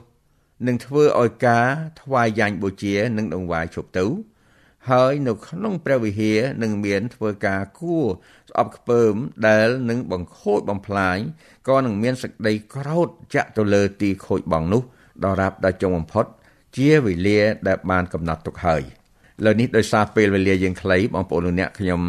[0.68, 1.70] នឹងធ្វើឲ្យការ
[2.02, 4.06] ថ្វាយយ៉ាញ់បូជានឹងដង្វាយឈប់ទៅ
[4.90, 8.06] ហើយនៅក្នុងព្រះវិហារនឹងមានធ្វើការគួរ
[8.50, 9.14] ស្អប់ខ្ពើម
[9.48, 11.18] ដែលនឹងបង្ខូចបំផ្លាញ
[11.68, 14.82] ក៏នឹងមានសេចក្តីក្រោធចាក់ទៅលើទីខូចបងនោះ
[15.24, 16.26] ដល់រាប់ដល់ចុងបំផុត
[16.78, 18.82] ជាវេលាដែលបានកំណត់ទុកហើយ
[19.46, 22.02] លើនេះដោយសារពេលវេលាយើងខ្លីបងប្អូនលោកអ្នកខ្ញុំ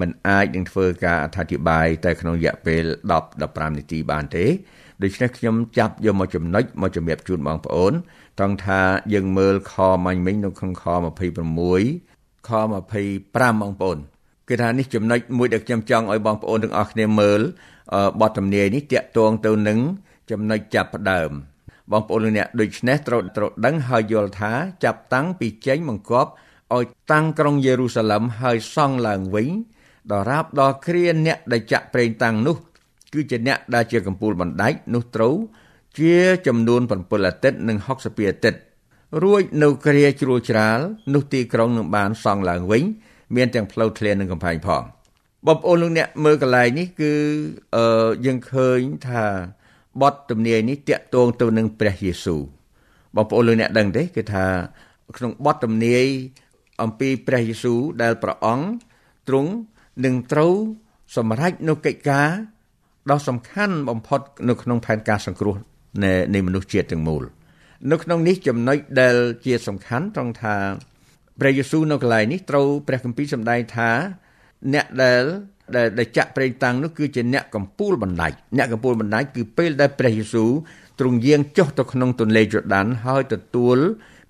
[0.00, 2.84] មិនអាចនឹងធ្វើការអធិប្បាយតែក្នុងរយៈពេល
[3.20, 4.46] 10 15នាទីបានទេ
[5.02, 7.92] ដូច្នេះខ្ញុំចាប់យកមកចំណុចមកជំរាបជូនបងប្អូន
[8.38, 8.80] ត្រង់ថា
[9.14, 10.84] យើងមើលខមាញ់មិញនៅក្នុងខ
[11.66, 13.98] 26ខ25បងប្អូន
[14.48, 17.40] គឺថានេះចំណុចមួយដែលខ្ញុំចង់ឲ្យបងប្អូនទាំងអស់គ្នាមើល
[18.20, 19.78] បទទំនាយនេះតាក់ទងទៅនឹង
[20.30, 21.30] ចំណុចចាប់ផ្ដើម
[21.92, 24.52] បងប្អូនលោកអ្នកដូច្នេះត្រូវត្រូវដឹងហើយយល់ថា
[24.84, 26.30] ចាប់តាំងពីចេញបង្គាប់
[26.74, 29.48] ឲ្យតាំងក្រុងយេរូសាឡឹមហើយសង់ឡើងវិញ
[30.10, 32.56] ដល់រាបដល់គ្រាអ្នកដែលចាក់ប្រេងតាំងនោះ
[33.14, 35.34] គឺជាអ្នកដែលជាកម្ពូលបណ្ដាច់នោះត្រូវ
[35.98, 36.92] ជាចំនួន7
[37.26, 38.60] អាទិត្យនិង62អាទិត្យ
[39.22, 40.78] រួចនៅគ្រាជ្រួលច្រាល
[41.14, 42.82] នោះទីក្រុងនឹងបានសង់ឡើងវិញ
[43.36, 44.82] មានទាំងផ្លូវធ្លានិងកំផែងផង
[45.46, 47.12] បងប្អូនលោកអ្នកមើលកន្លែងនេះគឺ
[47.76, 49.24] អឺយើងឃើញថា
[50.02, 52.42] បទទំនាយនេះតាក់ទងទៅនឹងព្រះយេស៊ូវ
[53.16, 54.46] បងប្អូនលោកអ្នកដឹងទេគឺថា
[55.16, 56.06] ក្នុងបទទំនាយ
[56.82, 58.66] អំពីព្រះយេស៊ូវដែលព្រះអង្គ
[59.28, 59.50] ទ្រង់
[60.04, 60.54] នឹងត្រូវ
[61.16, 62.28] សម្រេចនូវកិច្ចការ
[63.10, 65.56] ដ៏សំខាន់បំផុតនៅក្នុងផែនការសង្គ្រោះ
[66.04, 67.22] នៃនៃមនុស្សជាតិទាំងមូល
[67.90, 70.54] នៅក្នុងនេះចំណុចដែលជាសំខាន់ត្រង់ថា
[71.40, 73.90] ព្រះយេស៊ូវនៅកន្លែងនេះត្រូវព្រះគម្ពីរសម្ដែងថា
[74.74, 75.22] អ្នកដែល
[75.98, 80.50] ដែលចាក់ប្រេងតាំងនោះគឺជាអ្នកកំពូលបណ្ដាច់អ្នកកំពូលបណ្ដាច់គឺពេលដែលព្រះយេស៊ូវ
[81.00, 83.76] ទ្រង់យាងចុះទៅក្នុងទន្លេយូដានហើយទទួល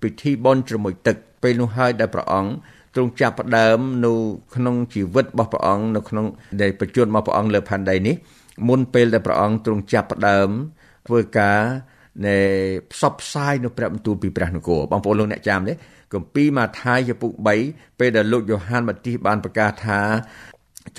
[0.01, 2.51] ពិធីបុណ្យជ្រមុជទឹកពេលនោះហើយដែលព្រះអង្គ
[2.95, 4.13] ទ្រង់ចាប់ផ្ដើមនៅ
[4.55, 6.25] ក្នុងជីវិតរបស់ព្រះអង្គនៅក្នុង
[6.61, 8.15] ដែលប្រជញ្ញរបស់ព្រះអង្គលើផែនដីនេះ
[8.67, 10.49] មុនពេលដែលព្រះអង្គទ្រង់ចាប់ផ្ដើម
[11.07, 11.61] ធ្វើការ
[12.27, 12.37] នៃ
[12.91, 15.73] ផ្សព្វផ្សាយនៅព្រះបន្ទូលពីព្រះនគរបងប្អូនលោកអ្នកចាំទេ
[16.13, 17.31] គម្ពីរម៉ាថាយចំពុក
[17.65, 20.01] 3ពេលដែលលោកយ៉ូហានបាទីសបានប្រកាសថា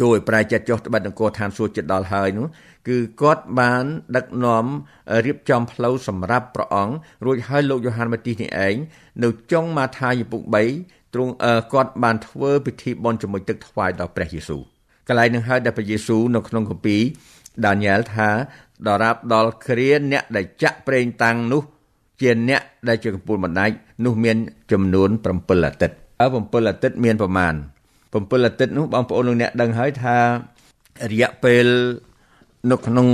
[0.00, 2.46] ជួយប្រែចិត្តចុះត្បិតនគរឋានសួគ៌ចិត្តដល់ហើយនោះ
[2.88, 3.84] គឺគាត់បាន
[4.16, 4.64] ដឹកនាំ
[5.26, 6.94] រៀបចំផ្លូវសម្រាប់ព្រះអង្គ
[7.26, 8.76] រួចហើយលោកយ៉ូហានបាទីសនេះឯង
[9.22, 10.42] នៅចុងម៉ាថាយពុក
[10.78, 11.32] 3ទ្រង់
[11.72, 14.62] គាត់បានធ្វើពិធីបុណ្យជាមួយទឹកថ្វាយដល់ព្រះយេស៊ូវ
[15.08, 17.02] កន្លែងនឹងហើយដែលព្រះយេស៊ូវនៅក្នុងគម្ពីរ
[17.64, 18.28] ដានីយ៉ែលថា
[18.88, 21.62] ដរាបដល់គ្រាអ្នកដែលចាក់ប្រេងតាំងនោះ
[22.20, 24.36] ជាអ្នកដែលជាកម្ពូលបណ្ដាច់នោះមាន
[24.72, 27.54] ចំនួន7អាទិត្យអើ7អាទិត្យមានប្រមាណ
[27.98, 30.16] 7អាទិត្យនោះបងប្អូនលោកអ្នកដឹងហើយថា
[31.12, 31.66] រយៈពេល
[32.70, 33.06] នៅក្នុង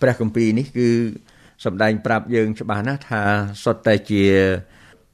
[0.00, 0.88] ព្រះគម្ពីរនេះគឺ
[1.64, 3.22] សម្ដែងប្រាប់យើងច្បាស់ណាស់ថា
[3.64, 4.24] សុទ្ធតែជា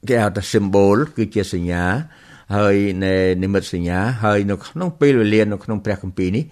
[0.09, 1.83] គេហៅថា symbol គឺជាសញ្ញា
[2.55, 6.43] ហើយនៃនិមិត្តសញ្ញាហើយនៅក្នុងពេលវេលានៅក្នុងព្រះគម្ពីរនេះ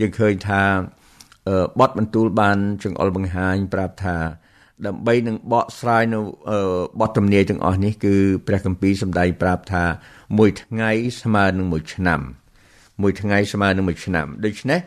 [0.00, 0.62] យើងឃើញថា
[1.80, 4.16] បទបន្ទូលបានចង្អុលបង្ហាញប្រាប់ថា
[4.86, 6.18] ដើម្បីនឹងបកស្រាយនៅ
[7.00, 8.14] បទទំនាយទាំងអស់នេះគឺ
[8.46, 9.84] ព្រះគម្ពីរសម្ដែងប្រាប់ថា
[10.38, 10.90] មួយថ្ងៃ
[11.22, 12.20] ស្មើនឹងមួយឆ្នាំ
[13.02, 14.80] មួយថ្ងៃស្មើនឹងមួយឆ្នាំដូច្នេះ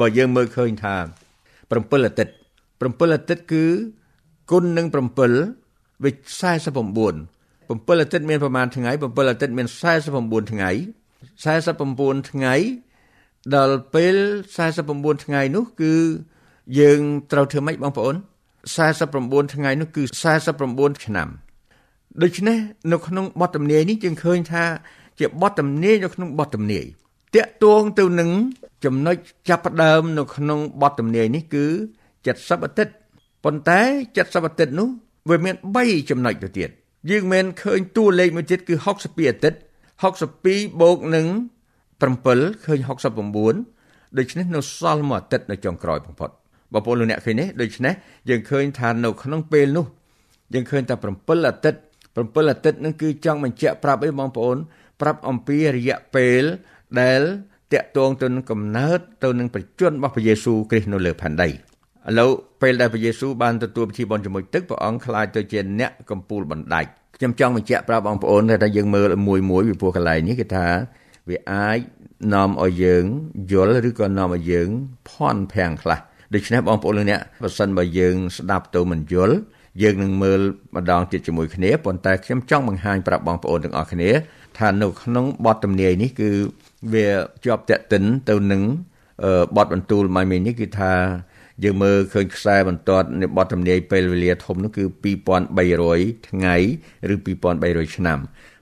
[0.00, 0.94] បើយើងមើលឃើញថា
[1.68, 2.32] 7អាទិត្យ
[2.82, 3.64] 7អាទិត្យគឺ
[4.50, 6.44] គុណនឹង7វិ49
[7.94, 9.66] 7អាទិត្យមានប្រមាណថ្ងៃ7អាទិត្យមាន
[10.08, 10.70] 49ថ្ងៃ
[11.44, 12.54] 49ថ្ងៃ
[13.52, 14.16] ដល់ពេល
[14.70, 15.94] 49ថ្ងៃនោះគឺ
[16.78, 17.00] យើង
[17.32, 18.16] ត្រូវធ្វើម៉េចបងប្អូន
[18.84, 20.02] 49ថ្ងៃនោះគឺ
[20.52, 21.28] 49ឆ្នាំ
[22.22, 22.58] ដូច្នេះ
[22.92, 24.64] នៅក្នុងបទទំនាយនេះយើងឃើញថា
[25.18, 26.84] ជាបទទំនាយនៅក្នុងបទទំនាយ
[27.34, 28.30] តាក់ទងទៅនឹង
[28.84, 29.16] ចំណុច
[29.48, 31.64] ចាប់ផ្ដើមនៅក្នុងបទទំនាយនេះគឺ
[32.14, 32.94] 70អាទិត្យ
[33.44, 33.80] ប៉ុន្តែ
[34.14, 34.88] 70អាទិត្យនោះ
[35.30, 36.70] វាមាន3ចំណុចទៅទៀត
[37.10, 39.58] យើងមិនឃើញតួលេខមួយទៀតគឺ62អាទិត្យ
[40.18, 41.26] 62បូកនឹង
[42.02, 42.78] 7ឃើញ
[43.48, 46.30] 69ដូច្នេះនៅសល់មួយអាទិត្យនៅចុងក្រោយបំផុត
[46.72, 47.94] បងប្អូនលោកអ្នកឃើញទេដូច្នេះ
[48.28, 49.86] យើងឃើញថានៅក្នុងពេលនោះ
[50.54, 51.80] យើងឃើញតែ7អាទិត្យ
[52.14, 54.56] 7អាទិត្យនឹងគឺចង់បញ្ជាក់ប្រាប់អីបងប្អូន
[55.00, 56.42] ប្រាប់អំពីរយៈពេល
[57.00, 57.22] ដែល
[57.72, 61.52] តាក់ទងទៅនឹងកំណើតទៅនឹងប្រជញ្ញរបស់ព្រះយេស៊ូវគ្រីស្ទនៅលើផែនដីឥ
[62.18, 62.30] ឡូវ
[62.62, 70.66] ពេលដែលព្រះយេស៊ូវបានទទួលពិធីបុណ្យជាមួយទឹកព្រះអង្គខ្លាចទៅជាអ្នកកំពូលបណ្ដាច់ខ្ញុំចង់បញ្ជាក់ប្រាប់បងប្អូនថាយើងមើលមួយមួយពីព្រោះកន្លែងនេះគឺថា
[71.28, 71.78] វាអាច
[72.32, 73.04] នាំឲ្យយើង
[73.52, 74.68] យល់ឬក៏នាំឲ្យយើង
[75.08, 75.98] ភ័ន្តប្រាំងខ្លះ
[76.34, 79.36] ដូច្នេះបងប្អូនលោកអ្នកបើសិនបើយើងស្ដាប់ទៅមិនយល់
[79.82, 80.40] យើងនឹងមើល
[80.76, 84.10] ម្ដងទៀតជាមួយគ្នាប៉ុន្តែខ្ញុំចង់បង្ហាញប្រាប់បងប្អូនទាំងអស់គ្នា
[84.58, 86.30] ថានៅក្នុងបទទំនាយនេះគឺ
[86.92, 87.08] វា
[87.44, 88.62] ជាប់តេតិនទៅនឹង
[89.56, 90.92] បទបន្ទូលមួយនេះគឺថា
[91.64, 94.84] យើងមើលឃើញខ្សែបន្ទាត់នៃបទទំនាយពេលវេលាធំនោះគឺ
[95.54, 96.56] 2300ថ្ងៃ
[97.12, 98.18] ឬ2300ឆ្នាំ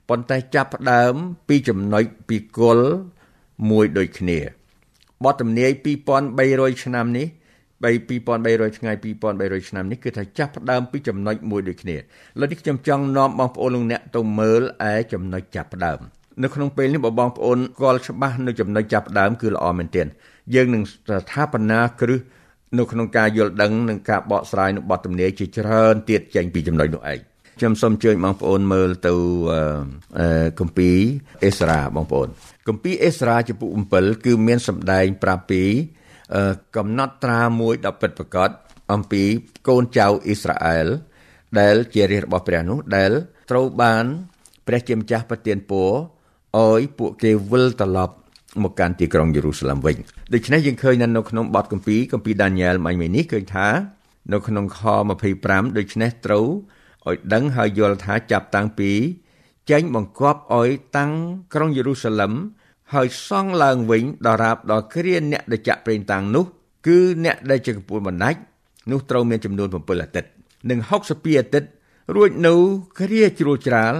[0.09, 1.13] ប៉ុន្តែចាប់ផ្ដើម
[1.47, 2.87] ពីចំណុចពីគល់
[3.69, 4.39] មួយដូចគ្នា
[5.23, 5.71] បទទំនាយ
[6.25, 7.27] 2300ឆ្នាំនេះ
[7.83, 11.99] 2300ថ្ងៃ2300ឆ្នាំនេះគឺថាចាប់ផ្ដើមពីចំណុចមួយដូចគ្នាឥ
[12.39, 14.61] ឡូវនេះខ្ញុំចង់នាំបងប្អូនលោកអ្នកទៅមើល
[14.91, 15.99] ឯចំណុចចាប់ផ្ដើម
[16.41, 20.07] នៅក្នុងពេលនេះបើបងប្អូនស្គាល់ច្បាស់នៅចំណុចចាប់ដើមគឺល្អមែនទែន
[20.53, 22.19] យើងនឹងស្ថាបនាគ្រឹះ
[22.77, 29.13] នៅក្នុងការយល់ដឹងនិងការបកស្រាយនៅបទទំនាយជាច្រើនទៀតចេញពីចំណុចនោះឯង ខ្ញុំសូមអញ្ជើញបងប្អូនមើលទៅ
[30.59, 30.97] គម្ពីរ
[31.45, 32.27] អេសារ៉ាបងប្អូន
[32.67, 35.63] គម្ពីរអេសារ៉ាចំពុក7គឺមានសម្ដែងប្រាប់ពី
[36.77, 38.49] កំណត់ត្រាមួយដ៏ពិតប្រាកដ
[38.93, 39.23] អំពី
[39.67, 40.87] កូនចៅអ៊ីស្រាអែល
[41.59, 43.11] ដែលជារាជរបស់ព្រះនោះដែល
[43.51, 44.05] ត្រូវបាន
[44.67, 45.91] ព្រះជាម្ចាស់ប្រទានពរ
[46.57, 48.15] ឲ្យពួកគេវិលត្រឡប់
[48.63, 49.95] មកកាន់ទីក្រុងយេរូសាឡិមវិញ
[50.33, 53.67] ដូច្នេះយើងឃើញនៅក្នុងបទគម្ពីរគម្ពីរដានីយ៉ែលមិញនេះឃើញថា
[54.33, 54.79] នៅក្នុងខ
[55.29, 56.47] 25ដូច្នេះត្រូវ
[57.09, 58.91] ឲ្យដឹងហើយយល់ថាចាប់តាំងពី
[59.71, 61.11] ចេញបង្គាប់ឲ្យតាំង
[61.53, 62.33] ក្រុងយេរូសាឡិម
[62.93, 66.45] ហើយសង់ឡើងវិញដល់រាបដល់គ្រាអ្នកដែលចាក់ប្រេងតាំងនោះ
[66.87, 68.39] គឺអ្នកដែលជាកំពូលបណ្ដាច់
[68.91, 70.29] នោះត្រូវមានចំនួន7អាទិត្យ
[70.69, 71.69] និង62អាទិត្យ
[72.15, 72.53] រួចនៅ
[72.99, 73.93] គ្រាជ្រួលច្រាល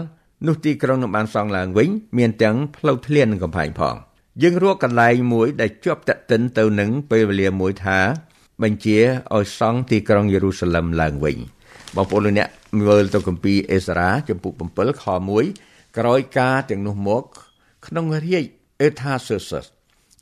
[0.48, 3.96] នោះទីក្រុងនឹងបានសង់ឡើងវិញ មានទាំងផ្លូវធ្លាននិងកំផែងផង
[4.42, 8.00] យើងរកកន្លែងមួយដែលជាប់តតិនទៅនឹងពេលវេលាមួយថា
[8.64, 9.00] បញ្ជា
[9.36, 11.38] ឲ្យសង់ទីក្រុងយេរូសាឡិមឡើងវិញ
[11.96, 15.06] បងប្អូនលោកអ្នកមើលទៅគម្ពីរអេសារ៉ាចំពុក7ខ
[15.50, 17.24] 1ក្រោយការទាំងនោះមក
[17.88, 18.46] ក្នុងរាជ
[18.82, 19.66] អេថាសឺសស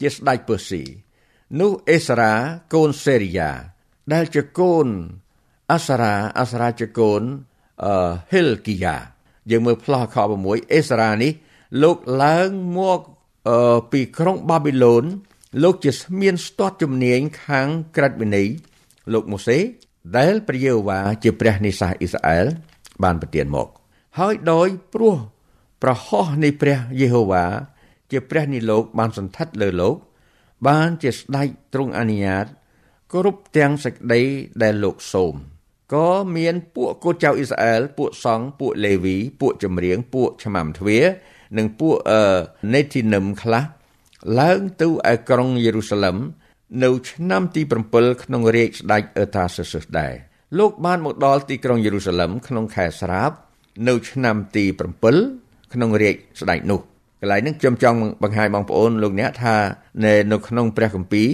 [0.02, 0.84] ជាស្ដេចពឺស៊ី
[1.60, 2.34] នោះអេសារ៉ា
[2.74, 3.52] កូនសេរីយ៉ា
[4.14, 4.88] ដែលជាកូន
[5.72, 7.22] អាសារ៉ាអាសារ៉ាជាកូន
[7.86, 8.96] អឺហិលគីយ៉ា
[9.50, 11.32] យើងមើលផ្លោះខ6អេសារ៉ានេះ
[11.84, 13.00] លោកឡើងមក
[13.50, 15.04] អឺពីក្រុងបាប៊ីឡូន
[15.64, 18.48] លោកជាមានស្ទាត់ជំនាញខាងក្រិតវិន័យ
[19.14, 19.58] លោកម៉ូសេ
[20.18, 22.46] ដែលព្រះយេហូវ៉ាជាព្រះនៃសាសអ៊ីស្រាអែល
[23.04, 23.68] បានប្រទានមក
[24.20, 25.16] ហើយដោយព្រោះ
[25.82, 27.46] ប្រហោះនៃព្រះយេហូវ៉ា
[28.12, 29.96] ជាព្រះនៃលោកបានសន្ធិដ្ឋលើលោក
[30.68, 32.46] បានជាស្ដេចទ្រង់អនុញ្ញាត
[33.14, 34.22] គ្រប់ទាំងសេចក្តី
[34.64, 35.36] ដែលលោកសូម
[35.94, 41.06] ក៏មានពួកកូនចៅអ៊ីស្រាអែលពួកសង្ឃពួកលេវី ពួកចម្រៀងពួកឆ្មាំទ្វារ
[41.58, 42.22] និងពួកអឺ
[42.74, 43.64] នេធីនឹមខ្លះ
[44.40, 46.18] ឡើងទៅឯក្រុងយេរូសាឡិម
[46.84, 47.62] នៅឆ្នាំទី
[47.94, 50.14] 7ក្នុងរាជស្ដេចអឺថាសសឹសដែរ
[50.60, 53.32] លោកបានមកដល់ទីក្រុងយេរូសាឡិមក្នុងខែស្រាប
[53.88, 54.66] នៅឆ្នាំទី
[55.20, 56.80] 7ក្នុងរាជស្ដេចនោះ
[57.22, 59.56] កន្លែងនេះខ្ញុំចង់បង្ហាញបងប្អូនលោកអ្នកថា
[60.32, 61.30] នៅក្នុងព្រះគម្ពីរ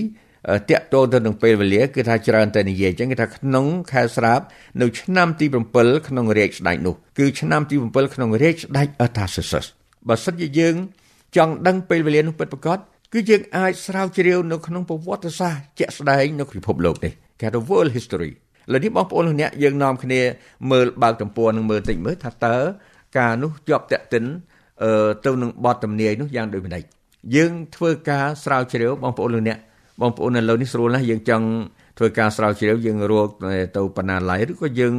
[0.70, 4.42] តាក់ទងទៅនឹងពេលវេលាគឺថាច្រើនតែនិយាយអញ្ចឹងគេថាក្នុងខែស្រាប
[4.82, 5.46] នៅឆ្នាំទី
[5.78, 9.66] 7ក្នុងរាជស្ដេចនោះគឺឆ្នាំទី7ក្នុងរាជស្ដេចអឺថាសសឹស
[10.08, 10.76] បើសិនជាយើង
[11.36, 12.80] ចង់ដឹងពេលវេលានោះពិតប្រាកដ
[13.18, 18.32] គឺយើងអាចស្រាវជ្រាវនៅក្នុងប្រវត្តិសាស្ត្រជាក់ស្ដែងនៅពិភពលោកនេះគេហៅ world history
[18.72, 20.22] លើនេះបងប្អូនលោកអ្នកយើងនាំគ្នា
[20.72, 22.58] មើលបើកទំព័រនឹងមើលតិចមើលថាតើ
[23.18, 24.24] ការនោះជាប់តាក់ទិន
[24.84, 26.84] អឺទៅនឹងបទទំនាយនោះយ៉ាងដូចម្ដេច
[27.36, 29.58] យើងធ្វើការស្រាវជ្រាវបងប្អូនលោកអ្នក
[30.02, 31.48] បងប្អូននៅលើនេះស្រួលណាស់យើងចង់
[31.98, 33.28] ធ្វើការស្រាវជ្រាវយើងរក
[33.78, 34.94] ទៅបណ្ណាល័យឬក៏យើង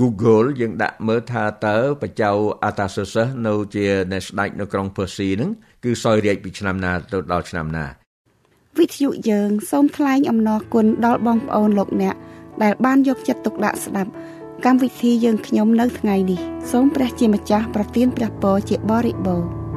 [0.00, 2.30] Google យើងដាក់មើលថាតើបច្ចៅ
[2.68, 5.50] Artaxerxes នៅជាអ្នកស្ដេចនៅក្រុង Persia ហ្នឹង
[5.84, 7.86] គឺសោយរាជពីឆ្នាំណាទៅដល់ឆ្នាំណា
[8.78, 12.14] វិទ្យុយើងសូមថ្លែងអំណរគុណដល់បងប្អូនលោកអ្នក
[12.62, 14.10] ដែលបានយកចិត្តទុកដាក់ស្ដាប់
[14.64, 19.67] កម្មវិធីយើងខ្ញុំនៅថ្ងៃនេះសូមព្រះជាម្ចាស់ប្រទានព្រះពរជាបរិបូរណ៍